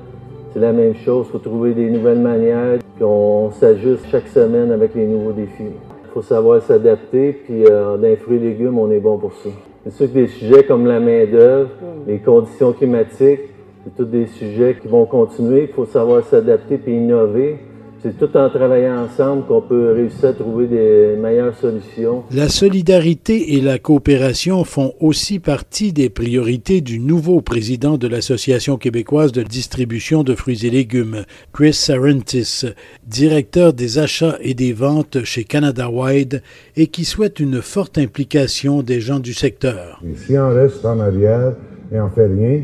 C'est 0.54 0.60
la 0.60 0.72
même 0.72 0.96
chose, 0.96 1.26
il 1.28 1.32
faut 1.34 1.40
trouver 1.40 1.74
des 1.74 1.90
nouvelles 1.90 2.20
manières, 2.20 2.80
puis 2.96 3.04
on 3.04 3.52
s'ajuste 3.52 4.06
chaque 4.10 4.28
semaine 4.30 4.72
avec 4.72 4.96
les 4.96 5.06
nouveaux 5.06 5.34
défis 5.34 5.74
faut 6.16 6.22
savoir 6.22 6.62
s'adapter, 6.62 7.34
puis 7.34 7.66
euh, 7.66 7.98
dans 7.98 8.08
les 8.08 8.16
fruits 8.16 8.38
et 8.38 8.40
légumes, 8.40 8.80
on 8.80 8.90
est 8.90 9.02
bon 9.02 9.18
pour 9.18 9.34
ça. 9.34 9.50
C'est 9.84 9.92
sûr 9.92 10.08
que 10.08 10.14
des 10.14 10.28
sujets 10.28 10.64
comme 10.64 10.86
la 10.86 11.02
main-d'œuvre, 11.02 11.72
mm. 11.82 12.10
les 12.10 12.20
conditions 12.20 12.72
climatiques, 12.72 13.42
c'est 13.84 13.96
tous 13.98 14.06
des 14.06 14.28
sujets 14.28 14.78
qui 14.82 14.88
vont 14.88 15.06
continuer. 15.06 15.64
Il 15.64 15.74
faut 15.76 15.84
savoir 15.84 16.24
s'adapter 16.24 16.78
puis 16.78 16.96
innover. 16.96 17.58
C'est 18.04 18.18
tout 18.18 18.38
en 18.38 18.50
travaillant 18.50 19.06
ensemble 19.06 19.46
qu'on 19.48 19.62
peut 19.62 19.94
réussir 19.94 20.30
à 20.30 20.34
trouver 20.34 20.68
des 20.68 21.16
meilleures 21.20 21.56
solutions. 21.56 22.24
La 22.32 22.50
solidarité 22.50 23.56
et 23.56 23.62
la 23.62 23.80
coopération 23.80 24.64
font 24.64 24.94
aussi 25.00 25.40
partie 25.40 25.92
des 25.92 26.10
priorités 26.10 26.82
du 26.82 27.00
nouveau 27.00 27.42
président 27.42 27.98
de 27.98 28.08
l'Association 28.08 28.78
québécoise 28.78 29.32
de 29.32 29.42
distribution 29.42 30.24
de 30.24 30.36
fruits 30.36 30.66
et 30.66 30.70
légumes, 30.70 31.24
Chris 31.52 31.74
Sarentis, 31.74 32.66
directeur 33.08 33.74
des 33.74 33.98
achats 33.98 34.38
et 34.40 34.54
des 34.54 34.74
ventes 34.74 35.24
chez 35.24 35.44
Canada 35.44 35.90
Wide 35.90 36.44
et 36.76 36.88
qui 36.88 37.06
souhaite 37.06 37.40
une 37.40 37.62
forte 37.62 37.98
implication 37.98 38.84
des 38.84 39.00
gens 39.00 39.20
du 39.20 39.34
secteur. 39.34 40.02
si 40.16 40.38
on 40.38 40.50
reste 40.50 40.86
en 40.86 41.00
arrière 41.00 41.54
et 41.92 42.00
on 42.00 42.10
fait 42.10 42.28
rien, 42.28 42.62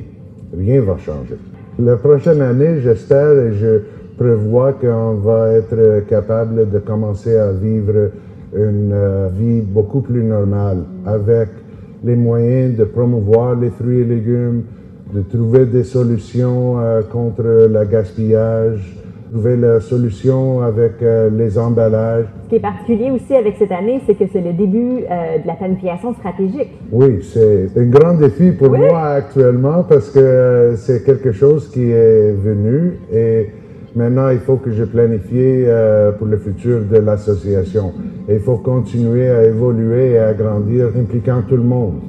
rien 0.55 0.81
va 0.81 0.97
changer. 0.97 1.37
La 1.79 1.95
prochaine 1.95 2.41
année, 2.41 2.81
j'espère 2.83 3.31
et 3.31 3.53
je 3.53 3.81
prévoit 4.17 4.73
qu'on 4.73 5.15
va 5.15 5.53
être 5.53 6.05
capable 6.07 6.69
de 6.69 6.79
commencer 6.79 7.37
à 7.37 7.51
vivre 7.51 8.11
une 8.55 8.91
euh, 8.93 9.29
vie 9.33 9.61
beaucoup 9.61 10.01
plus 10.01 10.23
normale 10.23 10.83
avec 11.05 11.49
les 12.03 12.15
moyens 12.15 12.75
de 12.77 12.83
promouvoir 12.83 13.55
les 13.55 13.69
fruits 13.69 13.99
et 13.99 14.03
légumes, 14.03 14.63
de 15.13 15.21
trouver 15.21 15.65
des 15.65 15.83
solutions 15.83 16.79
euh, 16.79 17.01
contre 17.01 17.43
le 17.43 17.85
gaspillage, 17.85 18.97
trouver 19.31 19.55
la 19.55 19.79
solution 19.79 20.61
avec 20.61 21.01
euh, 21.01 21.29
les 21.29 21.57
emballages. 21.57 22.25
Ce 22.43 22.49
qui 22.49 22.55
est 22.55 22.59
particulier 22.59 23.11
aussi 23.11 23.33
avec 23.33 23.55
cette 23.57 23.71
année, 23.71 24.01
c'est 24.05 24.15
que 24.15 24.25
c'est 24.33 24.41
le 24.41 24.51
début 24.51 25.01
de 25.01 25.47
la 25.47 25.53
planification 25.53 26.13
stratégique. 26.15 26.71
Oui, 26.91 27.21
c'est 27.21 27.69
un 27.77 27.85
grand 27.85 28.15
défi 28.15 28.51
pour 28.51 28.71
moi 28.71 29.11
actuellement 29.11 29.83
parce 29.87 30.09
que 30.09 30.73
c'est 30.75 31.05
quelque 31.05 31.31
chose 31.31 31.69
qui 31.69 31.89
est 31.91 32.33
venu 32.33 32.97
et 33.13 33.47
Maintenant, 33.93 34.29
il 34.29 34.39
faut 34.39 34.55
que 34.55 34.71
je 34.71 34.85
planifie 34.85 35.33
euh, 35.35 36.13
pour 36.13 36.27
le 36.27 36.37
futur 36.37 36.79
de 36.89 36.97
l'association. 36.97 37.91
Il 38.29 38.39
faut 38.39 38.57
continuer 38.57 39.29
à 39.29 39.43
évoluer 39.43 40.11
et 40.11 40.19
à 40.19 40.33
grandir, 40.33 40.87
impliquant 40.97 41.41
tout 41.47 41.57
le 41.57 41.63
monde. 41.63 41.99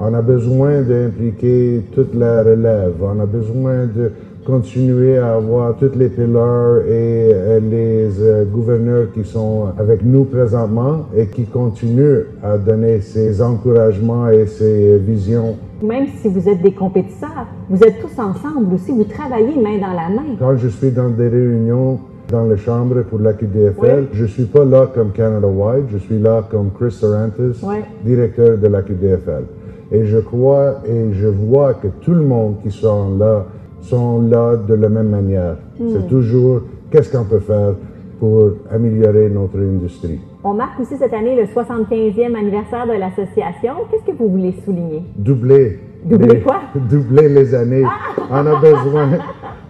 On 0.00 0.14
a 0.14 0.22
besoin 0.22 0.82
d'impliquer 0.82 1.82
toute 1.94 2.14
la 2.14 2.42
relève. 2.42 2.94
On 3.00 3.20
a 3.20 3.26
besoin 3.26 3.86
de 3.86 4.10
continuer 4.48 5.18
à 5.18 5.34
avoir 5.34 5.76
tous 5.76 5.92
les 5.94 6.08
pillars 6.08 6.78
et 6.86 7.32
euh, 7.34 7.60
les 7.60 8.18
euh, 8.18 8.44
gouverneurs 8.46 9.12
qui 9.12 9.22
sont 9.22 9.66
avec 9.78 10.02
nous 10.02 10.24
présentement 10.24 11.04
et 11.14 11.26
qui 11.26 11.44
continuent 11.44 12.22
à 12.42 12.56
donner 12.56 13.02
ces 13.02 13.42
encouragements 13.42 14.30
et 14.30 14.46
ces 14.46 14.96
visions. 14.96 15.58
Même 15.82 16.06
si 16.16 16.28
vous 16.28 16.48
êtes 16.48 16.62
des 16.62 16.72
compétiteurs, 16.72 17.46
vous 17.68 17.82
êtes 17.82 18.00
tous 18.00 18.18
ensemble 18.18 18.72
aussi, 18.72 18.90
vous 18.92 19.04
travaillez 19.04 19.54
main 19.54 19.76
dans 19.76 19.92
la 19.92 20.08
main. 20.08 20.36
Quand 20.38 20.56
je 20.56 20.68
suis 20.68 20.92
dans 20.92 21.10
des 21.10 21.28
réunions 21.28 22.00
dans 22.30 22.46
les 22.46 22.56
chambres 22.56 23.02
pour 23.02 23.18
la 23.18 23.34
QDFL, 23.34 24.06
je 24.14 24.24
suis 24.24 24.46
pas 24.46 24.64
là 24.64 24.88
comme 24.94 25.12
Canada 25.12 25.46
Wide, 25.46 25.88
je 25.92 25.98
suis 25.98 26.18
là 26.18 26.42
comme 26.50 26.70
Chris 26.72 26.92
Sarantis, 26.92 27.60
directeur 28.02 28.56
de 28.56 28.66
la 28.66 28.80
QDFL. 28.80 29.44
Et 29.92 30.06
je 30.06 30.18
crois 30.18 30.80
et 30.86 31.12
je 31.12 31.28
vois 31.28 31.74
que 31.74 31.88
tout 32.00 32.14
le 32.14 32.24
monde 32.24 32.56
qui 32.62 32.70
sont 32.70 33.18
là 33.18 33.44
sont 33.82 34.22
là 34.22 34.56
de 34.56 34.74
la 34.74 34.88
même 34.88 35.08
manière. 35.08 35.56
Hmm. 35.78 35.88
C'est 35.92 36.08
toujours 36.08 36.62
qu'est-ce 36.90 37.10
qu'on 37.16 37.24
peut 37.24 37.40
faire 37.40 37.74
pour 38.18 38.50
améliorer 38.70 39.28
notre 39.30 39.58
industrie? 39.58 40.18
On 40.44 40.54
marque 40.54 40.80
aussi 40.80 40.96
cette 40.96 41.12
année 41.12 41.36
le 41.36 41.44
75e 41.44 42.34
anniversaire 42.34 42.86
de 42.86 42.92
l'association. 42.92 43.74
Qu'est-ce 43.90 44.04
que 44.04 44.16
vous 44.16 44.28
voulez 44.28 44.54
souligner? 44.64 45.02
Doubler. 45.16 45.80
Doubler 46.04 46.40
quoi? 46.40 46.60
Doubler 46.90 47.28
les 47.28 47.54
années. 47.54 47.84
Ah! 47.84 48.22
On 48.30 48.46
a 48.46 48.60
besoin, 48.60 49.08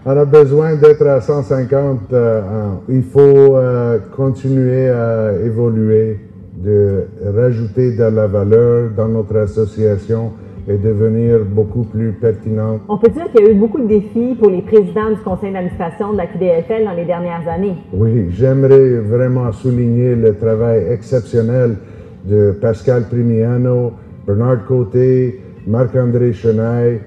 on 0.05 0.11
a 0.11 0.25
besoin 0.25 0.77
d'être 0.77 1.07
à 1.07 1.21
150 1.21 2.12
euh, 2.12 2.43
Il 2.88 3.03
faut 3.03 3.57
euh, 3.57 3.99
continuer 4.15 4.88
à 4.88 5.33
évoluer, 5.45 6.21
de 6.57 7.07
rajouter 7.35 7.93
de 7.97 8.05
la 8.05 8.27
valeur 8.27 8.91
dans 8.97 9.09
notre 9.09 9.37
association 9.37 10.33
et 10.68 10.76
devenir 10.76 11.40
beaucoup 11.44 11.82
plus 11.84 12.12
pertinente. 12.12 12.80
On 12.88 12.98
peut 12.98 13.08
dire 13.08 13.30
qu'il 13.32 13.44
y 13.44 13.48
a 13.48 13.50
eu 13.50 13.54
beaucoup 13.54 13.80
de 13.80 13.87
défis 13.87 14.37
pour 14.38 14.50
les 14.50 14.62
présidents 14.62 15.10
du 15.10 15.20
conseil 15.20 15.52
d'administration 15.52 16.12
de 16.12 16.18
la 16.18 16.26
QDFL 16.26 16.84
dans 16.84 16.92
les 16.92 17.06
dernières 17.06 17.48
années. 17.48 17.76
Oui, 17.92 18.26
j'aimerais 18.30 18.98
vraiment 18.98 19.50
souligner 19.52 20.14
le 20.14 20.37
travail 20.37 20.84
exceptionnel 20.90 21.76
de 22.25 22.56
Pascal 22.60 23.04
Primiano, 23.08 23.92
Bernard 24.26 24.66
Côté, 24.66 25.40
Marc-André 25.66 26.32
Chenaille. 26.32 27.00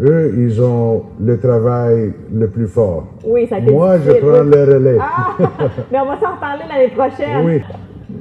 Eux, 0.00 0.34
ils 0.36 0.60
ont 0.60 1.04
le 1.20 1.38
travail 1.38 2.12
le 2.32 2.48
plus 2.48 2.66
fort. 2.66 3.06
Oui, 3.24 3.46
ça 3.46 3.56
a 3.56 3.58
été 3.58 3.70
Moi, 3.70 3.98
je 3.98 4.12
prends 4.12 4.42
le 4.42 4.74
relais. 4.74 4.98
Ah! 5.00 5.36
Mais 5.92 5.98
on 6.00 6.06
va 6.06 6.18
s'en 6.18 6.34
reparler 6.34 6.64
l'année 6.68 6.88
prochaine. 6.88 7.44
Oui. 7.44 7.60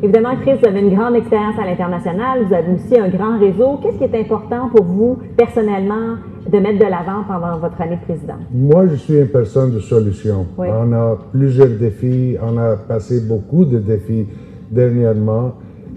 Évidemment, 0.02 0.36
Chris, 0.42 0.54
vous 0.62 0.68
avez 0.68 0.82
une 0.82 0.96
grande 0.96 1.16
expérience 1.16 1.56
à 1.58 1.66
l'international, 1.66 2.44
vous 2.46 2.54
avez 2.54 2.74
aussi 2.74 3.00
un 3.00 3.10
grand 3.10 3.40
réseau. 3.40 3.78
Qu'est-ce 3.82 3.98
qui 3.98 4.04
est 4.04 4.20
important 4.20 4.70
pour 4.70 4.84
vous, 4.84 5.18
personnellement, 5.38 6.16
de 6.52 6.60
mettre 6.60 6.80
de 6.80 6.90
l'avant 6.90 7.24
pendant 7.28 7.58
votre 7.58 7.80
année 7.82 7.98
de 7.98 8.02
président? 8.02 8.36
Moi, 8.54 8.88
je 8.88 8.96
suis 8.96 9.18
une 9.18 9.28
personne 9.28 9.72
de 9.72 9.80
solution. 9.80 10.46
On 10.58 10.92
a 10.94 11.18
plusieurs 11.32 11.70
défis, 11.70 12.36
on 12.42 12.58
a 12.58 12.76
passé 12.76 13.22
beaucoup 13.22 13.64
de 13.66 13.80
défis 13.80 14.28
dernièrement 14.70 15.54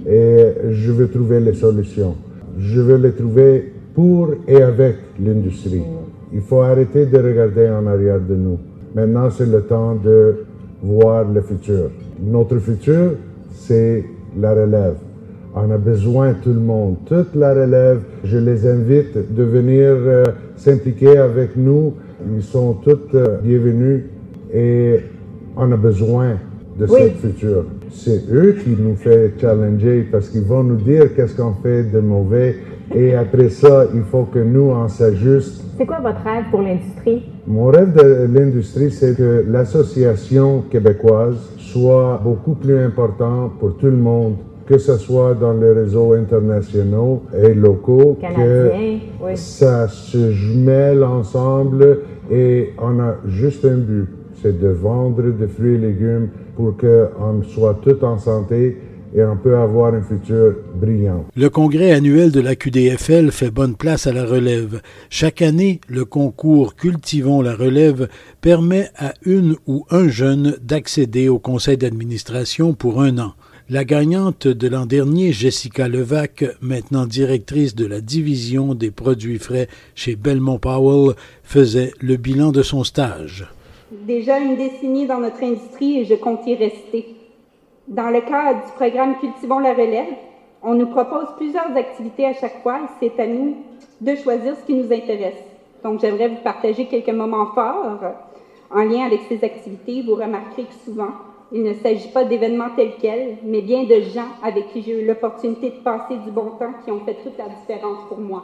et 0.06 0.52
je 0.70 0.92
veux 0.92 1.08
trouver 1.08 1.40
les 1.40 1.54
solutions. 1.54 2.14
Je 2.58 2.80
veux 2.80 2.96
les 2.96 3.12
trouver 3.12 3.72
pour 3.94 4.28
et 4.46 4.62
avec 4.62 4.96
l'industrie. 5.20 5.82
Il 6.32 6.42
faut 6.42 6.60
arrêter 6.60 7.06
de 7.06 7.18
regarder 7.18 7.68
en 7.68 7.86
arrière 7.86 8.20
de 8.20 8.34
nous. 8.34 8.58
Maintenant, 8.94 9.30
c'est 9.30 9.50
le 9.50 9.62
temps 9.62 9.94
de 9.94 10.44
voir 10.82 11.24
le 11.24 11.40
futur. 11.40 11.90
Notre 12.22 12.58
futur, 12.58 13.12
c'est 13.56 14.04
la 14.38 14.52
relève. 14.52 14.96
On 15.54 15.70
a 15.70 15.78
besoin 15.78 16.34
tout 16.34 16.52
le 16.52 16.60
monde, 16.60 16.96
toute 17.06 17.34
la 17.34 17.54
relève. 17.54 18.00
Je 18.24 18.36
les 18.36 18.66
invite 18.66 19.34
de 19.34 19.42
venir 19.42 19.88
euh, 19.88 20.24
s'impliquer 20.56 21.16
avec 21.16 21.56
nous. 21.56 21.94
Ils 22.34 22.42
sont 22.42 22.74
tous 22.74 22.98
euh, 23.14 23.38
bienvenus 23.42 24.02
et 24.52 25.00
on 25.56 25.72
a 25.72 25.76
besoin 25.76 26.36
de 26.78 26.86
ce 26.86 27.08
futur. 27.26 27.64
C'est 27.90 28.30
eux 28.30 28.56
qui 28.62 28.70
nous 28.70 28.96
font 28.96 29.30
challenger 29.40 30.06
parce 30.12 30.28
qu'ils 30.28 30.44
vont 30.44 30.62
nous 30.62 30.76
dire 30.76 31.14
qu'est-ce 31.14 31.34
qu'on 31.34 31.54
fait 31.62 31.84
de 31.84 32.00
mauvais 32.00 32.56
et 32.94 33.14
après 33.14 33.48
ça, 33.48 33.86
il 33.94 34.02
faut 34.02 34.24
que 34.24 34.38
nous 34.38 34.70
on 34.70 34.88
s'ajuste. 34.88 35.64
C'est 35.78 35.86
quoi 35.86 36.00
votre 36.00 36.22
rêve 36.22 36.44
pour 36.50 36.60
l'industrie? 36.60 37.24
Mon 37.48 37.66
rêve 37.66 37.94
de 37.94 38.26
l'industrie, 38.36 38.90
c'est 38.90 39.16
que 39.16 39.44
l'association 39.48 40.64
québécoise 40.68 41.36
soit 41.58 42.20
beaucoup 42.22 42.54
plus 42.54 42.76
important 42.76 43.52
pour 43.60 43.76
tout 43.76 43.86
le 43.86 43.96
monde, 43.96 44.34
que 44.66 44.78
ce 44.78 44.96
soit 44.96 45.34
dans 45.34 45.52
les 45.52 45.70
réseaux 45.70 46.14
internationaux 46.14 47.22
et 47.40 47.54
locaux, 47.54 48.18
que 48.20 49.36
ça 49.36 49.86
se 49.86 50.32
jumelle 50.32 51.04
ensemble 51.04 52.00
et 52.32 52.72
on 52.82 52.98
a 52.98 53.14
juste 53.28 53.64
un 53.64 53.76
but, 53.76 54.08
c'est 54.42 54.58
de 54.58 54.68
vendre 54.68 55.22
des 55.30 55.46
fruits 55.46 55.76
et 55.76 55.78
légumes 55.78 56.30
pour 56.56 56.74
qu'on 56.76 57.44
soit 57.44 57.78
tous 57.80 58.04
en 58.04 58.18
santé 58.18 58.76
et 59.16 59.24
on 59.24 59.36
peut 59.36 59.56
avoir 59.56 59.94
un 59.94 60.02
futur 60.02 60.54
brillant. 60.74 61.24
Le 61.34 61.48
congrès 61.48 61.92
annuel 61.92 62.30
de 62.30 62.40
la 62.40 62.54
QDFL 62.54 63.30
fait 63.30 63.50
bonne 63.50 63.74
place 63.74 64.06
à 64.06 64.12
la 64.12 64.26
relève. 64.26 64.82
Chaque 65.08 65.40
année, 65.40 65.80
le 65.88 66.04
concours 66.04 66.76
Cultivons 66.76 67.40
la 67.40 67.56
relève 67.56 68.08
permet 68.42 68.90
à 68.96 69.14
une 69.24 69.56
ou 69.66 69.86
un 69.90 70.08
jeune 70.08 70.56
d'accéder 70.62 71.30
au 71.30 71.38
conseil 71.38 71.78
d'administration 71.78 72.74
pour 72.74 73.00
un 73.00 73.18
an. 73.18 73.32
La 73.70 73.84
gagnante 73.84 74.46
de 74.46 74.68
l'an 74.68 74.86
dernier, 74.86 75.32
Jessica 75.32 75.88
Levac, 75.88 76.44
maintenant 76.60 77.06
directrice 77.06 77.74
de 77.74 77.86
la 77.86 78.00
division 78.00 78.74
des 78.74 78.90
produits 78.90 79.38
frais 79.38 79.66
chez 79.94 80.14
Belmont 80.14 80.58
Powell, 80.58 81.16
faisait 81.42 81.92
le 82.00 82.16
bilan 82.16 82.52
de 82.52 82.62
son 82.62 82.84
stage. 82.84 83.50
Déjà 84.06 84.38
une 84.38 84.56
décennie 84.56 85.06
dans 85.06 85.20
notre 85.20 85.42
industrie 85.42 86.00
et 86.00 86.04
je 86.04 86.14
compte 86.14 86.46
y 86.46 86.54
rester. 86.54 87.15
Dans 87.88 88.10
le 88.10 88.20
cadre 88.20 88.66
du 88.66 88.72
programme 88.72 89.14
Cultivons 89.14 89.60
la 89.60 89.72
relève, 89.72 90.16
on 90.60 90.74
nous 90.74 90.86
propose 90.86 91.28
plusieurs 91.36 91.76
activités 91.76 92.26
à 92.26 92.32
chaque 92.32 92.60
fois 92.64 92.80
et 92.80 92.88
c'est 92.98 93.22
à 93.22 93.28
nous 93.28 93.58
de 94.00 94.16
choisir 94.16 94.56
ce 94.56 94.64
qui 94.64 94.74
nous 94.74 94.92
intéresse. 94.92 95.40
Donc, 95.84 96.00
j'aimerais 96.00 96.26
vous 96.26 96.42
partager 96.42 96.86
quelques 96.86 97.10
moments 97.10 97.46
forts 97.54 98.00
en 98.72 98.82
lien 98.82 99.06
avec 99.06 99.20
ces 99.28 99.44
activités. 99.44 100.02
Vous 100.02 100.16
remarquerez 100.16 100.64
que 100.64 100.74
souvent, 100.84 101.10
il 101.52 101.62
ne 101.62 101.74
s'agit 101.74 102.08
pas 102.08 102.24
d'événements 102.24 102.70
tels 102.74 102.96
quels, 103.00 103.36
mais 103.44 103.60
bien 103.60 103.84
de 103.84 104.00
gens 104.00 104.30
avec 104.42 104.72
qui 104.72 104.82
j'ai 104.82 105.00
eu 105.00 105.06
l'opportunité 105.06 105.70
de 105.70 105.76
passer 105.76 106.16
du 106.16 106.32
bon 106.32 106.50
temps 106.58 106.72
qui 106.84 106.90
ont 106.90 106.98
fait 106.98 107.14
toute 107.22 107.38
la 107.38 107.46
différence 107.50 108.00
pour 108.08 108.18
moi. 108.18 108.42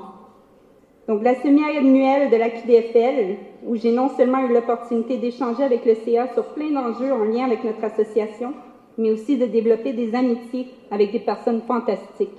Donc, 1.09 1.25
la 1.25 1.35
semi-annuelle 1.35 2.31
de 2.31 2.37
la 2.37 2.49
QDFL, 2.49 3.39
où 3.67 3.75
j'ai 3.75 3.91
non 3.91 4.07
seulement 4.07 4.39
eu 4.39 4.53
l'opportunité 4.53 5.17
d'échanger 5.17 5.65
avec 5.65 5.85
le 5.85 5.97
CA 5.97 6.29
sur 6.29 6.45
plein 6.55 6.71
d'enjeux 6.71 7.11
en 7.11 7.25
lien 7.25 7.45
avec 7.45 7.65
notre 7.65 7.83
association, 7.83 8.55
mais 8.99 9.11
aussi 9.11 9.37
de 9.37 9.47
développer 9.47 9.93
des 9.93 10.15
amitiés 10.15 10.67
avec 10.91 11.13
des 11.13 11.21
personnes 11.21 11.63
fantastiques. 11.63 12.31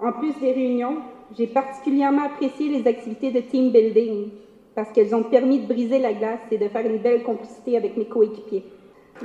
En 0.00 0.12
plus 0.12 0.32
des 0.40 0.52
réunions, 0.52 0.98
j'ai 1.36 1.46
particulièrement 1.46 2.22
apprécié 2.22 2.68
les 2.68 2.86
activités 2.86 3.30
de 3.30 3.40
team 3.40 3.70
building 3.70 4.28
parce 4.74 4.90
qu'elles 4.92 5.14
ont 5.14 5.24
permis 5.24 5.58
de 5.58 5.66
briser 5.66 5.98
la 5.98 6.12
glace 6.12 6.40
et 6.50 6.58
de 6.58 6.68
faire 6.68 6.86
une 6.86 6.98
belle 6.98 7.22
complicité 7.22 7.76
avec 7.76 7.96
mes 7.96 8.04
coéquipiers. 8.04 8.62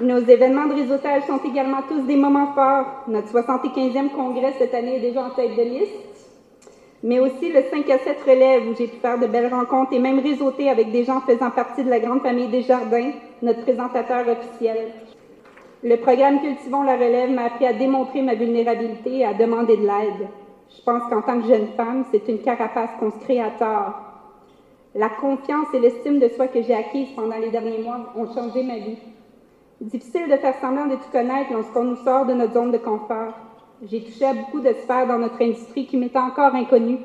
Nos 0.01 0.17
événements 0.17 0.65
de 0.65 0.73
réseautage 0.73 1.23
sont 1.27 1.39
également 1.45 1.83
tous 1.88 2.01
des 2.07 2.15
moments 2.15 2.47
forts. 2.55 2.88
Notre 3.07 3.27
75e 3.31 4.09
congrès 4.09 4.53
cette 4.57 4.73
année 4.73 4.95
est 4.95 5.01
déjà 5.01 5.23
en 5.23 5.29
tête 5.29 5.55
de 5.55 5.62
liste, 5.62 6.31
mais 7.03 7.19
aussi 7.19 7.50
le 7.50 7.62
5 7.62 7.88
à 7.91 8.00
7 8.00 8.21
relève 8.23 8.67
où 8.67 8.75
j'ai 8.75 8.88
pu 8.88 8.97
faire 8.97 9.19
de 9.19 9.27
belles 9.27 9.53
rencontres 9.53 9.93
et 9.93 10.00
même 10.00 10.19
réseauter 10.19 10.69
avec 10.69 10.91
des 10.91 11.03
gens 11.03 11.21
faisant 11.21 11.51
partie 11.51 11.83
de 11.83 11.89
la 11.91 12.00
grande 12.00 12.21
famille 12.21 12.47
des 12.47 12.63
jardins, 12.63 13.12
notre 13.43 13.62
présentateur 13.62 14.27
officiel. 14.27 14.88
Le 15.86 15.98
programme 15.98 16.40
Cultivons 16.40 16.84
la 16.84 16.96
relève 16.96 17.30
m'a 17.30 17.44
appris 17.44 17.66
à 17.66 17.74
démontrer 17.74 18.22
ma 18.22 18.36
vulnérabilité 18.36 19.18
et 19.18 19.25
à 19.25 19.34
demander 19.34 19.75
de 19.75 19.82
l'aide. 19.82 20.30
Je 20.74 20.82
pense 20.82 21.04
qu'en 21.10 21.22
tant 21.22 21.42
que 21.42 21.48
jeune 21.50 21.68
femme, 21.75 22.06
c'est 22.10 22.25
une 22.30 22.40
carapace 22.40 22.92
qu'on 22.98 23.12
se 23.12 23.20
crée 23.20 23.42
à 23.42 23.50
tort. 23.50 23.94
La 24.96 25.10
confiance 25.10 25.68
et 25.74 25.80
l'estime 25.80 26.20
de 26.20 26.30
soi 26.30 26.48
que 26.48 26.62
j'ai 26.62 26.74
acquises 26.74 27.10
pendant 27.13 27.36
les 27.36 27.50
derniers 27.50 27.80
mois 27.80 28.13
ont 28.16 28.34
changé 28.34 28.63
ma 28.63 28.78
vie. 28.78 28.98
Difficile 29.82 30.30
de 30.30 30.38
faire 30.38 30.56
semblant 30.62 30.86
de 30.86 30.96
tout 30.96 31.12
connaître 31.12 31.52
lorsqu'on 31.52 31.84
nous 31.84 31.98
sort 31.98 32.25
de 32.28 32.34
notre 32.34 32.54
zone 32.54 32.72
de 32.72 32.78
confort. 32.78 33.34
J'ai 33.86 34.06
touché 34.06 34.24
à 34.24 34.34
beaucoup 34.34 34.62
de 34.62 34.72
sphères 34.72 35.08
dans 35.08 35.20
notre 35.20 35.42
industrie 35.42 35.86
qui 35.86 35.98
m'étaient 35.98 36.18
encore 36.18 36.56
inconnues. 36.56 37.00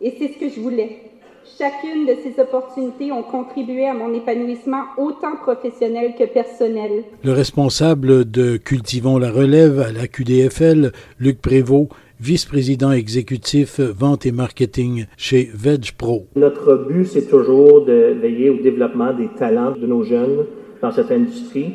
Et 0.00 0.12
c'est 0.12 0.28
ce 0.28 0.38
que 0.38 0.48
je 0.48 0.60
voulais. 0.60 1.09
Chacune 1.58 2.06
de 2.06 2.14
ces 2.22 2.40
opportunités 2.40 3.12
ont 3.12 3.22
contribué 3.22 3.86
à 3.86 3.94
mon 3.94 4.12
épanouissement 4.14 4.84
autant 4.98 5.36
professionnel 5.42 6.14
que 6.18 6.24
personnel. 6.24 7.04
Le 7.24 7.32
responsable 7.32 8.30
de 8.30 8.56
Cultivons 8.56 9.18
la 9.18 9.30
relève 9.30 9.80
à 9.80 9.92
la 9.92 10.06
QDFL, 10.06 10.92
Luc 11.18 11.40
Prévost, 11.40 11.88
vice-président 12.20 12.92
exécutif 12.92 13.80
vente 13.80 14.26
et 14.26 14.32
marketing 14.32 15.06
chez 15.16 15.50
VegPro. 15.54 16.26
Notre 16.36 16.76
but, 16.76 17.06
c'est 17.06 17.28
toujours 17.28 17.84
de 17.84 18.14
veiller 18.20 18.50
au 18.50 18.58
développement 18.58 19.12
des 19.12 19.28
talents 19.38 19.72
de 19.72 19.86
nos 19.86 20.04
jeunes, 20.04 20.46
dans 20.82 20.92
cette 20.92 21.10
industrie 21.10 21.74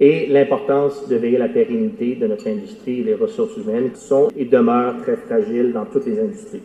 et 0.00 0.26
l'importance 0.26 1.08
de 1.08 1.16
veiller 1.16 1.36
à 1.36 1.40
la 1.40 1.48
pérennité 1.48 2.16
de 2.16 2.26
notre 2.26 2.48
industrie 2.48 3.00
et 3.00 3.04
les 3.04 3.14
ressources 3.14 3.56
humaines 3.56 3.90
qui 3.92 4.00
sont 4.00 4.28
et 4.36 4.44
demeurent 4.44 4.96
très 5.02 5.16
fragiles 5.16 5.72
dans 5.72 5.86
toutes 5.86 6.06
les 6.06 6.20
industries. 6.20 6.62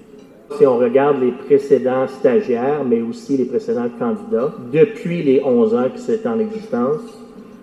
Si 0.58 0.66
on 0.66 0.78
regarde 0.78 1.22
les 1.22 1.32
précédents 1.32 2.08
stagiaires, 2.08 2.84
mais 2.86 3.02
aussi 3.02 3.38
les 3.38 3.46
précédents 3.46 3.90
candidats, 3.98 4.54
depuis 4.72 5.24
les 5.24 5.42
11 5.44 5.76
ans 5.76 5.88
qui 5.96 6.02
sont 6.02 6.28
en 6.28 6.40
existence, 6.40 7.02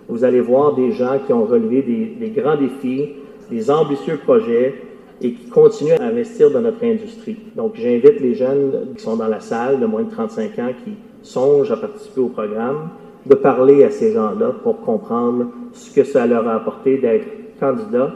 vous 0.07 0.23
allez 0.23 0.41
voir 0.41 0.73
des 0.73 0.91
gens 0.91 1.19
qui 1.25 1.31
ont 1.31 1.45
relevé 1.45 1.83
des, 1.83 2.29
grands 2.29 2.57
défis, 2.57 3.13
des 3.51 3.69
ambitieux 3.69 4.17
projets 4.17 4.73
et 5.21 5.33
qui 5.33 5.49
continuent 5.49 5.99
à 5.99 6.03
investir 6.03 6.49
dans 6.49 6.61
notre 6.61 6.83
industrie. 6.83 7.37
Donc, 7.55 7.73
j'invite 7.75 8.19
les 8.19 8.33
jeunes 8.33 8.93
qui 8.97 9.03
sont 9.03 9.17
dans 9.17 9.27
la 9.27 9.39
salle 9.39 9.79
de 9.79 9.85
moins 9.85 10.03
de 10.03 10.11
35 10.11 10.59
ans 10.59 10.71
qui 10.83 10.93
songent 11.21 11.71
à 11.71 11.77
participer 11.77 12.21
au 12.21 12.29
programme 12.29 12.89
de 13.25 13.35
parler 13.35 13.83
à 13.83 13.91
ces 13.91 14.13
gens-là 14.13 14.53
pour 14.63 14.81
comprendre 14.81 15.47
ce 15.73 15.93
que 15.93 16.03
ça 16.03 16.25
leur 16.25 16.47
a 16.47 16.55
apporté 16.55 16.97
d'être 16.97 17.27
candidat 17.59 18.11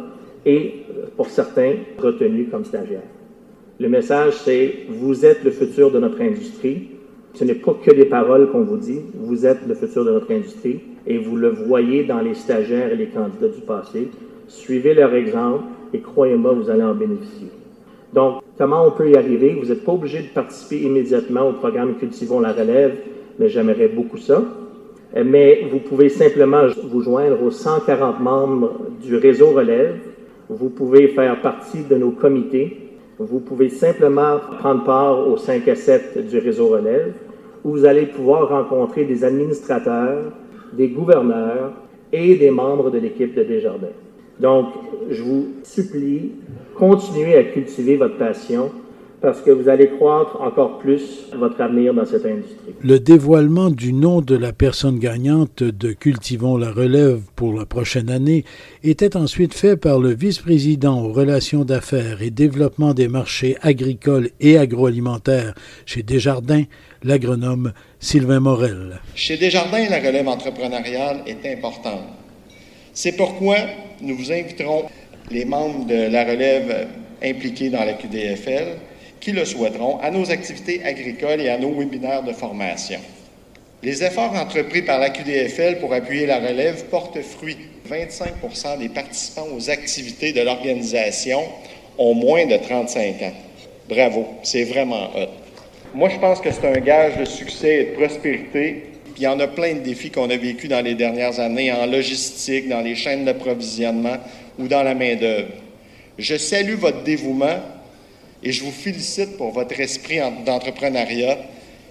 et, 0.45 0.85
pour 1.15 1.27
certains, 1.27 1.75
retenus 1.99 2.47
comme 2.49 2.65
stagiaires. 2.65 3.01
Le 3.79 3.89
message, 3.89 4.33
c'est 4.33 4.85
vous 4.87 5.25
êtes 5.25 5.43
le 5.43 5.49
futur 5.49 5.89
de 5.89 5.99
notre 5.99 6.21
industrie. 6.21 6.89
Ce 7.33 7.43
n'est 7.43 7.55
pas 7.55 7.73
que 7.73 7.89
des 7.89 8.05
paroles 8.05 8.51
qu'on 8.51 8.61
vous 8.61 8.77
dit, 8.77 8.99
vous 9.15 9.47
êtes 9.47 9.65
le 9.67 9.73
futur 9.73 10.05
de 10.05 10.11
notre 10.11 10.31
industrie 10.31 10.79
et 11.07 11.17
vous 11.17 11.35
le 11.35 11.49
voyez 11.49 12.03
dans 12.03 12.19
les 12.19 12.35
stagiaires 12.35 12.91
et 12.91 12.95
les 12.95 13.07
candidats 13.07 13.47
du 13.47 13.61
passé. 13.61 14.09
Suivez 14.47 14.93
leur 14.93 15.15
exemple 15.15 15.63
et 15.91 15.99
croyez-moi, 15.99 16.53
vous 16.53 16.69
allez 16.69 16.83
en 16.83 16.93
bénéficier. 16.93 17.47
Donc, 18.13 18.43
comment 18.59 18.85
on 18.85 18.91
peut 18.91 19.09
y 19.09 19.15
arriver? 19.15 19.57
Vous 19.59 19.69
n'êtes 19.69 19.83
pas 19.83 19.93
obligé 19.93 20.21
de 20.21 20.27
participer 20.27 20.81
immédiatement 20.81 21.49
au 21.49 21.53
programme 21.53 21.95
Cultivons 21.95 22.41
la 22.41 22.53
relève, 22.53 22.93
mais 23.39 23.49
j'aimerais 23.49 23.87
beaucoup 23.87 24.17
ça. 24.17 24.43
Mais 25.15 25.67
vous 25.71 25.79
pouvez 25.79 26.09
simplement 26.09 26.67
vous 26.83 27.01
joindre 27.01 27.41
aux 27.41 27.49
140 27.49 28.19
membres 28.19 28.73
du 29.03 29.15
réseau 29.15 29.47
relève. 29.47 29.95
Vous 30.47 30.69
pouvez 30.69 31.07
faire 31.07 31.41
partie 31.41 31.83
de 31.83 31.95
nos 31.95 32.11
comités. 32.11 32.77
Vous 33.25 33.39
pouvez 33.39 33.69
simplement 33.69 34.37
prendre 34.59 34.83
part 34.83 35.27
aux 35.27 35.37
5 35.37 35.65
à 35.69 35.75
7 35.75 36.27
du 36.27 36.39
réseau 36.39 36.67
relève, 36.67 37.13
où 37.63 37.71
vous 37.71 37.85
allez 37.85 38.05
pouvoir 38.05 38.49
rencontrer 38.49 39.05
des 39.05 39.23
administrateurs, 39.23 40.33
des 40.73 40.89
gouverneurs 40.89 41.71
et 42.11 42.35
des 42.35 42.51
membres 42.51 42.91
de 42.91 42.99
l'équipe 42.99 43.33
de 43.33 43.43
Desjardins. 43.43 43.95
Donc, 44.39 44.67
je 45.09 45.23
vous 45.23 45.47
supplie, 45.63 46.31
continuez 46.75 47.35
à 47.35 47.43
cultiver 47.45 47.95
votre 47.95 48.17
passion 48.17 48.71
parce 49.23 49.41
que 49.41 49.51
vous 49.51 49.69
allez 49.69 49.87
croître 49.87 50.41
encore 50.41 50.79
plus 50.79 51.29
votre 51.33 51.61
avenir 51.61 51.93
dans 51.93 52.05
cette 52.05 52.25
industrie. 52.25 52.75
Le 52.81 52.99
dévoilement 52.99 53.69
du 53.69 53.93
nom 53.93 54.19
de 54.19 54.35
la 54.35 54.51
personne 54.51 54.99
gagnante 54.99 55.63
de 55.63 55.93
Cultivons 55.93 56.57
la 56.57 56.73
relève 56.73 57.21
pour 57.37 57.53
la 57.53 57.65
prochaine 57.65 58.09
année 58.09 58.43
était 58.83 59.15
ensuite 59.15 59.53
fait 59.53 59.77
par 59.77 59.99
le 59.99 60.13
vice-président 60.13 61.01
aux 61.01 61.13
relations 61.13 61.63
d'affaires 61.63 62.21
et 62.21 62.31
développement 62.31 62.93
des 62.93 63.07
marchés 63.07 63.55
agricoles 63.61 64.29
et 64.41 64.57
agroalimentaires 64.57 65.53
chez 65.85 66.03
Desjardins, 66.03 66.65
l'agronome 67.01 67.71
Sylvain 68.01 68.41
Morel. 68.41 68.99
Chez 69.15 69.37
Desjardins, 69.37 69.89
la 69.89 69.99
relève 69.99 70.27
entrepreneuriale 70.27 71.21
est 71.27 71.49
importante. 71.49 72.09
C'est 72.91 73.15
pourquoi 73.15 73.55
nous 74.01 74.17
vous 74.17 74.33
inviterons 74.33 74.83
les 75.31 75.45
membres 75.45 75.85
de 75.85 76.11
la 76.11 76.25
relève 76.25 76.87
impliqués 77.23 77.69
dans 77.69 77.85
la 77.85 77.93
QDFL 77.93 78.79
qui 79.23 79.31
le 79.31 79.45
souhaiteront 79.45 79.99
à 79.99 80.11
nos 80.11 80.29
activités 80.31 80.81
agricoles 80.83 81.39
et 81.39 81.47
à 81.47 81.57
nos 81.57 81.71
webinaires 81.71 82.23
de 82.23 82.33
formation. 82.33 82.99
Les 83.81 84.03
efforts 84.03 84.33
entrepris 84.33 84.81
par 84.81 84.99
la 84.99 85.11
QDFL 85.11 85.79
pour 85.79 85.93
appuyer 85.93 86.25
la 86.25 86.39
relève 86.39 86.83
portent 86.85 87.21
fruit. 87.21 87.57
25% 87.89 88.79
des 88.79 88.89
participants 88.89 89.47
aux 89.55 89.69
activités 89.69 90.33
de 90.33 90.41
l'organisation 90.41 91.41
ont 91.97 92.13
moins 92.13 92.45
de 92.45 92.57
35 92.57 93.21
ans. 93.21 93.33
Bravo, 93.87 94.27
c'est 94.43 94.65
vraiment 94.65 95.09
hot. 95.15 95.29
Moi, 95.93 96.09
je 96.09 96.17
pense 96.17 96.41
que 96.41 96.51
c'est 96.51 96.67
un 96.67 96.81
gage 96.81 97.17
de 97.17 97.25
succès 97.25 97.75
et 97.75 97.83
de 97.85 97.91
prospérité. 97.91 98.83
Il 99.15 99.23
y 99.23 99.27
en 99.27 99.39
a 99.39 99.47
plein 99.47 99.75
de 99.75 99.79
défis 99.79 100.11
qu'on 100.11 100.29
a 100.29 100.37
vécu 100.37 100.67
dans 100.67 100.81
les 100.81 100.95
dernières 100.95 101.39
années 101.39 101.71
en 101.71 101.85
logistique, 101.85 102.67
dans 102.67 102.81
les 102.81 102.95
chaînes 102.95 103.23
d'approvisionnement 103.23 104.17
ou 104.59 104.67
dans 104.67 104.83
la 104.83 104.95
main-d'œuvre. 104.95 105.51
Je 106.17 106.35
salue 106.35 106.75
votre 106.75 107.03
dévouement 107.03 107.59
et 108.43 108.51
je 108.51 108.63
vous 108.63 108.71
félicite 108.71 109.37
pour 109.37 109.51
votre 109.51 109.79
esprit 109.79 110.19
d'entrepreneuriat 110.45 111.37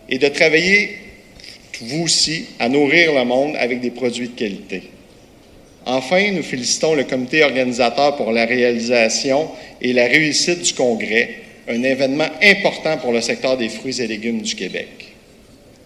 et 0.08 0.18
de 0.18 0.28
travailler, 0.28 0.98
vous 1.80 2.02
aussi, 2.04 2.46
à 2.58 2.68
nourrir 2.68 3.14
le 3.14 3.24
monde 3.24 3.56
avec 3.56 3.80
des 3.80 3.90
produits 3.90 4.28
de 4.28 4.34
qualité. 4.34 4.82
Enfin, 5.84 6.30
nous 6.30 6.42
félicitons 6.42 6.94
le 6.94 7.04
comité 7.04 7.42
organisateur 7.42 8.16
pour 8.16 8.30
la 8.30 8.44
réalisation 8.44 9.48
et 9.80 9.92
la 9.92 10.06
réussite 10.06 10.62
du 10.62 10.74
congrès, 10.74 11.30
un 11.68 11.82
événement 11.82 12.28
important 12.42 12.98
pour 12.98 13.12
le 13.12 13.20
secteur 13.20 13.56
des 13.56 13.68
fruits 13.68 14.00
et 14.00 14.06
légumes 14.06 14.42
du 14.42 14.54
Québec. 14.54 15.12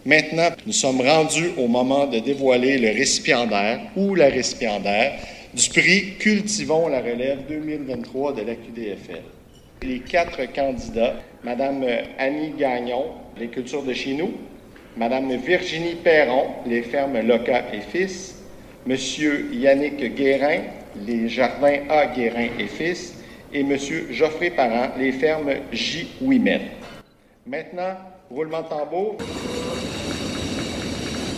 Maintenant, 0.04 0.50
nous 0.66 0.72
sommes 0.72 1.00
rendus 1.00 1.50
au 1.56 1.66
moment 1.66 2.06
de 2.06 2.18
dévoiler 2.18 2.78
le 2.78 2.90
récipiendaire 2.90 3.80
ou 3.96 4.14
la 4.14 4.28
récipiendaire 4.28 5.14
du 5.54 5.68
prix 5.70 6.14
Cultivons 6.18 6.88
la 6.88 7.00
relève 7.00 7.38
2023 7.48 8.34
de 8.34 8.42
la 8.42 8.54
QDFL. 8.54 9.22
Les 9.82 10.00
quatre 10.00 10.52
candidats, 10.52 11.14
Madame 11.44 11.84
Annie 12.18 12.54
Gagnon, 12.58 13.06
les 13.38 13.48
cultures 13.48 13.82
de 13.82 13.92
chez 13.92 14.14
nous, 14.14 14.32
Madame 14.96 15.36
Virginie 15.36 15.96
Perron, 15.96 16.46
les 16.66 16.82
fermes 16.82 17.20
Loca 17.20 17.62
et 17.72 17.80
Fils, 17.80 18.42
Monsieur 18.86 19.48
Yannick 19.52 20.14
Guérin, 20.14 20.62
les 21.06 21.28
jardins 21.28 21.80
A. 21.90 22.06
Guérin 22.06 22.48
et 22.58 22.66
Fils, 22.66 23.14
et 23.52 23.62
Monsieur 23.62 24.08
Geoffrey 24.10 24.50
Parent, 24.50 24.92
les 24.98 25.12
fermes 25.12 25.52
J. 25.72 26.08
Ouimet. 26.22 26.62
Maintenant, 27.46 27.96
roulement 28.30 28.62
de 28.62 28.68
tambour. 28.68 29.16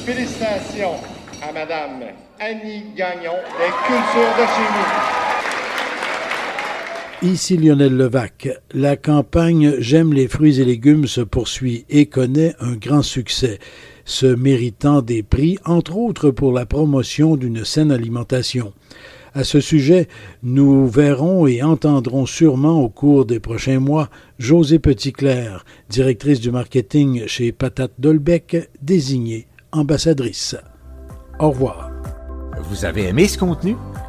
Félicitations 0.06 0.94
à 1.42 1.52
Madame 1.52 2.04
Annie 2.38 2.84
Gagnon 2.96 3.34
des 3.58 3.72
cultures 3.86 4.34
de 4.38 4.46
chez 4.46 4.68
nous. 4.72 5.37
Ici 7.22 7.56
Lionel 7.56 7.96
Levac. 7.96 8.48
La 8.72 8.96
campagne 8.96 9.74
J'aime 9.80 10.12
les 10.12 10.28
fruits 10.28 10.60
et 10.60 10.64
légumes 10.64 11.08
se 11.08 11.20
poursuit 11.20 11.84
et 11.88 12.06
connaît 12.06 12.54
un 12.60 12.76
grand 12.76 13.02
succès, 13.02 13.58
se 14.04 14.26
méritant 14.26 15.02
des 15.02 15.24
prix, 15.24 15.58
entre 15.64 15.96
autres 15.96 16.30
pour 16.30 16.52
la 16.52 16.64
promotion 16.64 17.34
d'une 17.34 17.64
saine 17.64 17.90
alimentation. 17.90 18.72
À 19.34 19.42
ce 19.42 19.58
sujet, 19.58 20.06
nous 20.44 20.86
verrons 20.86 21.48
et 21.48 21.60
entendrons 21.60 22.24
sûrement 22.24 22.80
au 22.80 22.88
cours 22.88 23.26
des 23.26 23.40
prochains 23.40 23.80
mois 23.80 24.10
José 24.38 24.78
Petitclerc, 24.78 25.64
directrice 25.90 26.38
du 26.38 26.52
marketing 26.52 27.26
chez 27.26 27.50
Patate 27.50 27.94
Dolbec, 27.98 28.70
désignée 28.80 29.48
ambassadrice. 29.72 30.54
Au 31.40 31.50
revoir. 31.50 31.90
Vous 32.70 32.84
avez 32.84 33.08
aimé 33.08 33.26
ce 33.26 33.38
contenu? 33.38 33.74